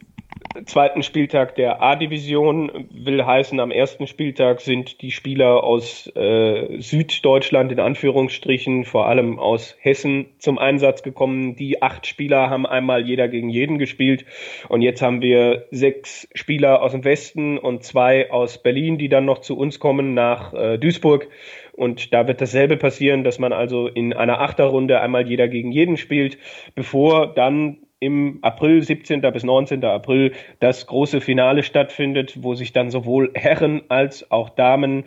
[0.66, 7.72] zweiten Spieltag der A-Division will heißen, am ersten Spieltag sind die Spieler aus äh, Süddeutschland
[7.72, 11.56] in Anführungsstrichen, vor allem aus Hessen zum Einsatz gekommen.
[11.56, 14.26] Die acht Spieler haben einmal jeder gegen jeden gespielt
[14.70, 19.26] und jetzt haben wir sechs Spieler aus dem Westen und zwei aus Berlin, die dann
[19.26, 21.28] noch zu uns kommen nach äh, Duisburg.
[21.74, 25.98] Und da wird dasselbe passieren, dass man also in einer Achterrunde einmal jeder gegen jeden
[25.98, 26.38] spielt,
[26.74, 29.22] bevor dann im April, 17.
[29.22, 29.84] bis 19.
[29.84, 35.06] April, das große Finale stattfindet, wo sich dann sowohl Herren als auch Damen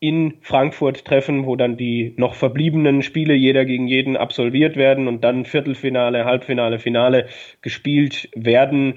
[0.00, 5.22] in Frankfurt treffen, wo dann die noch verbliebenen Spiele jeder gegen jeden absolviert werden und
[5.22, 7.26] dann Viertelfinale, Halbfinale, Finale
[7.60, 8.94] gespielt werden.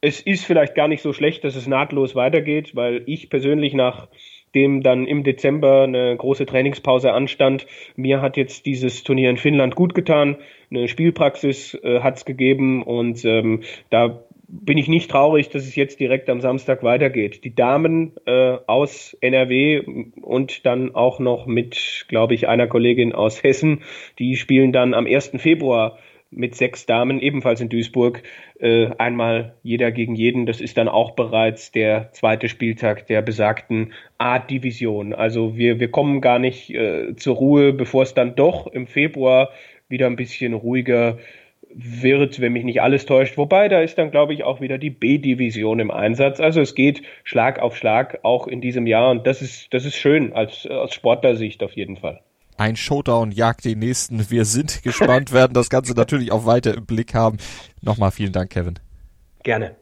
[0.00, 4.08] Es ist vielleicht gar nicht so schlecht, dass es nahtlos weitergeht, weil ich persönlich nach
[4.56, 7.66] dem dann im Dezember eine große Trainingspause anstand.
[7.94, 10.36] Mir hat jetzt dieses Turnier in Finnland gut getan.
[10.70, 15.74] Eine Spielpraxis äh, hat es gegeben und ähm, da bin ich nicht traurig, dass es
[15.74, 17.44] jetzt direkt am Samstag weitergeht.
[17.44, 19.82] Die Damen äh, aus NRW
[20.20, 23.82] und dann auch noch mit, glaube ich, einer Kollegin aus Hessen,
[24.18, 25.32] die spielen dann am 1.
[25.36, 25.98] Februar
[26.36, 28.22] mit sechs Damen, ebenfalls in Duisburg.
[28.60, 30.46] Äh, einmal jeder gegen jeden.
[30.46, 35.14] Das ist dann auch bereits der zweite Spieltag der besagten A-Division.
[35.14, 39.50] Also wir, wir kommen gar nicht äh, zur Ruhe, bevor es dann doch im Februar
[39.88, 41.18] wieder ein bisschen ruhiger
[41.74, 43.36] wird, wenn mich nicht alles täuscht.
[43.36, 46.40] Wobei, da ist dann, glaube ich, auch wieder die B-Division im Einsatz.
[46.40, 49.96] Also es geht Schlag auf Schlag auch in diesem Jahr und das ist, das ist
[49.96, 52.20] schön als, aus Sportlersicht auf jeden Fall.
[52.58, 54.30] Ein Showdown jagt den nächsten.
[54.30, 57.38] Wir sind gespannt, werden das Ganze natürlich auch weiter im Blick haben.
[57.82, 58.78] Nochmal vielen Dank, Kevin.
[59.42, 59.76] Gerne.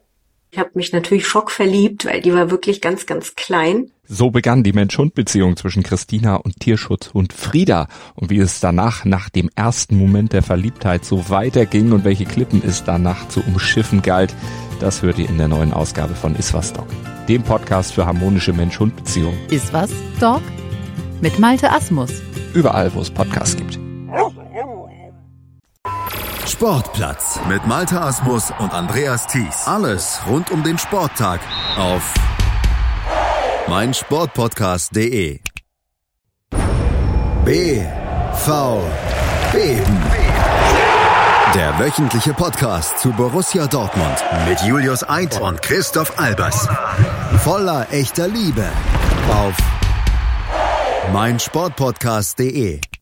[0.51, 3.91] Ich habe mich natürlich schockverliebt, weil die war wirklich ganz, ganz klein.
[4.07, 7.87] So begann die Mensch-Hund-Beziehung zwischen Christina und Tierschutz und Frieda.
[8.13, 12.61] Und wie es danach, nach dem ersten Moment der Verliebtheit, so weiterging und welche Klippen
[12.65, 14.33] es danach zu umschiffen galt,
[14.79, 16.87] das hört ihr in der neuen Ausgabe von Iswas Dog,
[17.27, 19.37] dem Podcast für harmonische Mensch-Hund-Beziehungen.
[19.49, 20.41] Iswas Dog?
[21.21, 22.11] Mit Malte Asmus.
[22.53, 23.79] Überall, wo es Podcasts gibt.
[26.47, 29.65] Sportplatz mit Malta Asmus und Andreas Thies.
[29.65, 31.41] Alles rund um den Sporttag
[31.77, 32.13] auf
[33.67, 35.39] meinsportpodcast.de.
[37.43, 38.81] BV
[39.51, 40.01] Beben.
[41.55, 46.67] Der wöchentliche Podcast zu Borussia Dortmund mit Julius Eid und Christoph Albers.
[47.43, 48.65] Voller echter Liebe
[49.29, 49.55] auf
[51.13, 52.94] meinsportpodcast.de.